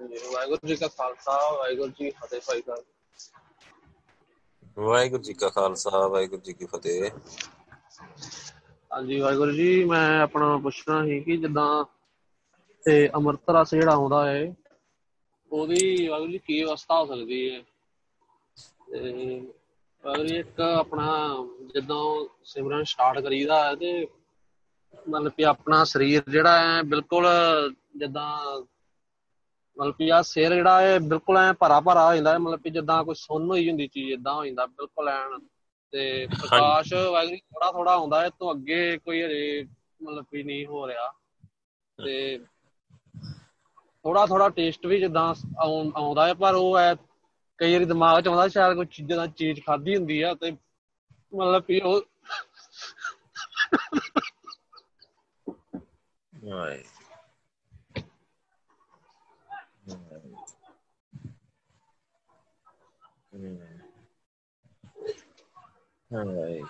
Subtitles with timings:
[0.00, 2.84] ਵਾਹਿਗੁਰੂ ਜੀ ਕਾ ਖਾਲਸਾ ਵਾਹਿਗੁਰੂ ਜੀ ਫਤਿਹ ਭਾਈ ਸਾਹਿਬ।
[4.76, 7.10] ਵਾਹਿਗੁਰੂ ਜੀ ਕਾ ਖਾਲਸਾ ਵਾਹਿਗੁਰੂ ਜੀ ਕੀ ਫਤਿਹ।
[8.92, 11.84] ਹਾਂਜੀ ਵਾਹਿਗੁਰੂ ਜੀ ਮੈਂ ਆਪਣਾ ਪੁੱਛਣਾ ਸੀ ਕਿ ਜਿੱਦਾਂ
[12.84, 14.54] ਤੇ ਅੰਮ੍ਰਿਤ ਰਸ ਜਿਹੜਾ ਆਉਂਦਾ ਹੈ
[15.52, 17.60] ਉਹਦੀ ਵਾਹਿਗੁਰੂ ਜੀ ਕੀ ਅਵਸਥਾ ਹੋ ਸਕਦੀ ਹੈ?
[18.92, 19.40] ਤੇ
[20.04, 21.36] ਵਾਹਿਗੁਰੂ ਇੱਕ ਆਪਣਾ
[21.74, 24.06] ਜਿੱਦਾਂ ਸਿਮਰਨ ਸਟਾਰਟ ਕਰੀਦਾ ਹੈ ਤੇ
[25.08, 27.26] ਮਤਲਬ ਕਿ ਆਪਣਾ ਸਰੀਰ ਜਿਹੜਾ ਹੈ ਬਿਲਕੁਲ
[27.96, 28.60] ਜਿੱਦਾਂ
[29.80, 32.70] ਮਤਲਬ ਕਿ ਆ ਸਿਰ ਜਿਹੜਾ ਹੈ ਬਿਲਕੁਲ ਐ ਭਰਾ ਭਰਾ ਹੋ ਜਾਂਦਾ ਹੈ ਮਤਲਬ ਕਿ
[32.70, 35.38] ਜਿੱਦਾਂ ਕੋਈ ਸੁੰਨ ਹੋਈ ਹੁੰਦੀ ਚੀਜ਼ ਇਦਾਂ ਹੋ ਜਾਂਦਾ ਬਿਲਕੁਲ ਐਨ।
[35.92, 39.62] ਤੇ ਪ੍ਰਕਾਸ਼ ਵਾਹਿਗੁਰੂ ਥੋੜਾ ਥੋੜਾ ਆਉਂਦਾ ਹੈ ਤੋਂ ਅੱਗੇ ਕੋਈ ਹਜੇ
[40.02, 41.10] ਮਤਲਬ ਕਿ ਨਹੀਂ ਹੋ ਰਿਹਾ।
[41.98, 42.38] ਤੇ
[44.04, 45.24] ਥੋੜਾ ਥੋੜਾ ਟੇਸਟ ਵੀ ਜਿੱਦਾਂ
[45.58, 46.94] ਆਉਂ- ਆਉਂਦਾ ਹੈ ਪਰ ਉਹ ਹੈ
[47.58, 50.50] ਕਈ ਵਾਰੀ ਦਿਮਾਗ 'ਚ ਆਉਂਦਾ ਸ਼ਾਇਦ ਕੋਈ ਚੀਜ਼ਾਂ ਦਾ ਚੀਜ਼ ਖਾਧੀ ਹੁੰਦੀ ਆ ਤੇ
[51.32, 52.00] ਮਤਲਬ ਕਿ ਉਹ
[66.11, 66.61] ਵਾਹਿ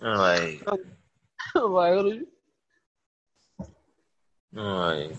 [0.00, 0.58] ਵਾਹਿ ਵਾਹਿ
[1.68, 2.24] ਵਾਹਿਗੁਰੂ ਜੀ
[4.52, 5.10] ਵਾਹਿ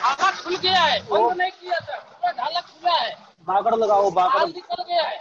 [0.00, 3.08] ढाला खुल गया है बंद नहीं किया था पूरा ढाला खुला है
[3.46, 5.18] ਬਾਗੜ ਲਗਾਓ ਬਾਗੜ माल निकल गया है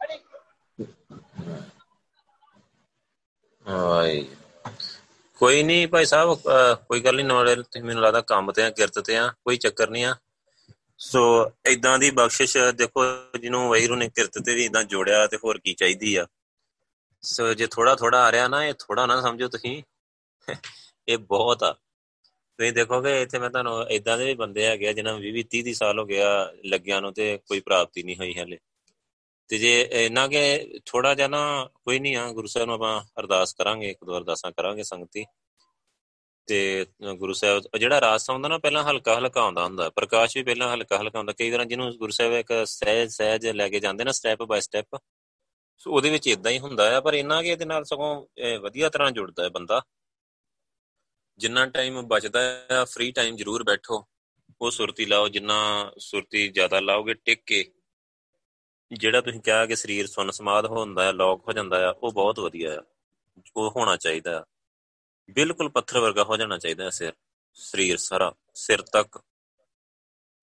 [0.00, 0.18] अरे
[3.66, 4.24] ਵਾਹਿ
[5.40, 8.70] ਕੋਈ ਨਹੀਂ ਭਾਈ ਸਾਹਿਬ ਅਹ ਕੋਈ ਗੱਲ ਨਹੀਂ ਨਵਾਂ ਤੁਸੀਂ ਮੈਨੂੰ ਲੱਗਦਾ ਕੰਮ ਤੇ ਆ
[8.72, 10.14] ਕਿਰਤ ਤੇ ਆ ਕੋਈ ਚੱਕਰ ਨਹੀਂ ਆ
[10.97, 13.01] ਸੋ ਇਦਾਂ ਦੀ ਬਖਸ਼ਿਸ਼ ਦੇਖੋ
[13.39, 16.27] ਜਿਹਨੂੰ ਵੈਰੂ ਨੇ ਕਿਰਤ ਤੇ ਵੀ ਇਦਾਂ ਜੋੜਿਆ ਤੇ ਹੋਰ ਕੀ ਚਾਹੀਦੀ ਆ।
[17.21, 19.83] ਸੋ ਜੇ ਥੋੜਾ ਥੋੜਾ ਆ ਰਿਹਾ ਨਾ, ਇਹ ਥੋੜਾ ਨਾ ਸਮਝੋ ਤੁਸੀਂ।
[21.07, 21.73] ਇਹ ਬਹੁਤ ਆ।
[22.57, 25.73] ਤੁਸੀਂ ਦੇਖੋਗੇ, ਇੱਥੇ ਮੈਂ ਤੁਹਾਨੂੰ ਇਦਾਂ ਦੇ ਵੀ ਬੰਦੇ ਹੈਗੇ ਆ, ਜਿਨ੍ਹਾਂ ਨੂੰ 20 30
[25.73, 28.57] ਸਾਲ ਹੋ ਗਿਆ ਲੱਗਿਆਂ ਨੂੰ ਤੇ ਕੋਈ ਪ੍ਰਾਪਤੀ ਨਹੀਂ ਹੋਈ ਹਲੇ।
[29.47, 33.53] ਤੇ ਜੇ ਇਹਨਾਂ ਕੇ ਥੋੜਾ ਜਿਹਾ ਨਾ ਕੋਈ ਨਹੀਂ ਆ, ਗੁਰੂ ਸਾਹਿਬ ਨੂੰ ਆਪਾਂ ਅਰਦਾਸ
[33.53, 35.25] ਕਰਾਂਗੇ ਇੱਕ ਦੋ ਅਰਦਾਸਾਂ ਕਰਾਂਗੇ ਸੰਗਤੀ।
[36.47, 36.85] ਤੇ
[37.17, 40.73] ਗੁਰੂ ਸਾਹਿਬ, ਉਹ ਜਿਹੜਾ ਰਾਸਤਾ ਹੁੰਦਾ ਨਾ, ਪਹਿਲਾਂ ਹਲਕਾ ਹਲਕਾ ਆਉਂਦਾ ਹੁੰਦਾ ਪ੍ਰਕਾਸ਼ ਵੀ ਪਹਿਲਾਂ
[40.73, 44.11] ਹਲਕਾ ਹਲਕਾ ਹੁੰਦਾ। ਕਈ ਵਾਰ ਜਿਹਨੂੰ ਗੁਰੂ ਸਾਹਿਬ ਇੱਕ ਸਹਿਜ ਸਹਿਜ ਲੈ ਕੇ ਜਾਂਦੇ ਨਾ
[44.11, 44.97] ਸਟੈਪ ਬਾਈ ਸਟੈਪ
[45.77, 48.89] ਸੋ ਉਹਦੇ ਵਿੱਚ ਇਦਾਂ ਹੀ ਹੁੰਦਾ ਆ, ਪਰ ਇਹਨਾਂ ਕੇ ਇਹਦੇ ਨਾਲ ਸਗੋਂ, ਇਹ ਵਧੀਆ
[48.89, 49.81] ਤਰ੍ਹਾਂ ਜੁੜਦਾ ਹੈ ਬੰਦਾ।
[51.37, 52.39] ਜਿੰਨਾ ਟਾਈਮ ਬਚਦਾ
[52.71, 54.05] ਆ ਫ੍ਰੀ ਟਾਈਮ ਜ਼ਰੂਰ ਬੈਠੋ।
[54.61, 57.71] ਉਹ ਸੁਰਤੀ ਲਾਓ, ਜਿੰਨਾ ਸੁਰਤੀ ਜ਼ਿਆਦਾ ਲਾਓਗੇ, ਟਿਕ ਕੇ।
[58.91, 62.39] ਜਿਹੜਾ ਤੁਸੀਂ ਕਿਹਾ ਕਿ ਸਰੀਰ ਸੁੰਨ ਸਮਾਦ ਹੁੰਦਾ ਹੈ ਲੌਕ ਹੋ ਜਾਂਦਾ ਆ, ਉਹ ਬਹੁਤ
[62.39, 62.83] ਵਧੀਆ ਆ।
[63.55, 64.43] ਉਹ ਹੋਣਾ ਚਾਹੀਦਾ ਆ।
[65.29, 67.13] ਬਿਲਕੁਲ ਪੱਥਰ ਵਰਗਾ ਹੋ ਜਾਣਾ ਚਾਹੀਦਾ ਹੈ ਸਿਰ,
[67.53, 69.21] ਸਰੀਰ ਸਾਰਾ ਸਿਰ ਤੱਕ।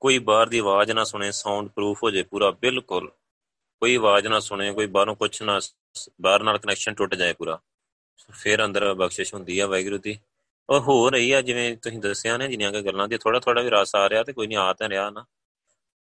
[0.00, 3.10] ਕੋਈ ਬਾਹਰ ਦੀ ਆਵਾਜ਼ ਨਾ ਸੁਣੇ ਸਾਊਂਡ ਪ੍ਰੂਫ ਹੋ ਜੇ ਪੂਰਾ, ਬਿਲਕੁਲ।
[3.80, 5.60] ਕੋਈ ਆਵਾਜ਼ ਨਾ ਸੁਣੇ, ਕੋਈ ਬਾਹਰੋਂ ਕੁਛ ਨਾ
[6.20, 7.60] ਬਾਹਰ ਨਾਲ ਕਨੈਕਸ਼ਨ ਟੁੱਟ ਜਾਏ ਪੂਰਾ।
[8.32, 10.18] ਫਿਰ ਅੰਦਰ ਬਖਸ਼ਿਸ਼ ਹੁੰਦੀ ਆ ਵਾਹਿਗੁਰੂ ਦੀ।
[10.70, 13.70] ਔਰ ਹੋ ਰਹੀ ਆ, ਜਿਵੇਂ ਤੁਸੀਂ ਦੱਸਿਆ ਨੇ, ਜਿੰਨੀਆਂ ਕੁ ਗੱਲਾਂ ਦੀ ਥੋੜਾ ਥੋੜਾ ਵੀ
[13.70, 15.24] ਰਸ ਆ ਰਿਹਾ ਤੇ ਕੋਈ ਨਹੀਂ ਆ ਤਾਂ ਰਿਹਾ ਨਾ।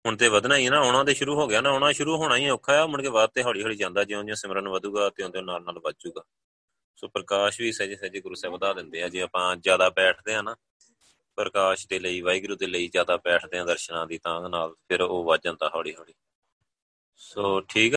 [0.06, 2.36] ਹੁਣ ਤੇ ਵਧਣਾ ਹੀ ਆ ਨਾ, ਆਉਣਾ ਤੇ ਸ਼ੁਰੂ ਹੋ ਗਿਆ ਨਾ, ਆਉਣਾ ਸ਼ੁਰੂ ਹੋਣਾ
[2.36, 5.30] ਹੀ ਔਖਾ ਆ, ਮੁੜ ਕੇ ਬਾਅਦ ਤੇ ਹੌਲੀ ਹੌਲੀ ਜਾਂਦਾ ਜਿਉਂ ਜਿਉਂ ਸਿਮਰਨ ਵਧੂਗਾ ਤਿਉਂ
[5.30, 6.22] ਤਿਉਂ ਨਾਲ ਨਾਲ ਵੱਜੂਗਾ
[7.02, 10.42] ਸੋ ਪ੍ਰਕਾਸ਼ ਵੀ ਸਹਿਜੇ ਸਹਿਜੇ ਗੁਰੂ ਸਾਹਿਬ ਵਧਾ ਦਿੰਦੇ ਆ। ਜੇ ਆਪਾਂ ਜ਼ਿਆਦਾ ਬੈਠਦੇ ਆ
[10.42, 10.56] ਨਾ,
[11.36, 15.24] ਪ੍ਰਕਾਸ਼ ਦੇ ਲਈ, ਵਾਹਿਗੁਰੂ ਦੇ ਲਈ ਜ਼ਿਆਦਾ ਬੈਠਦੇ ਆ ਦਰਸ਼ਨਾਂ ਦੀ ਤਾਂ ਨਾਲ, ਫਿਰ ਉਹ
[15.24, 16.14] ਵੱਜ ਜਾਂਦਾ ਹੌਲੀ ਹੌਲੀ
[17.16, 17.90] ਸੋ ਠੀਕ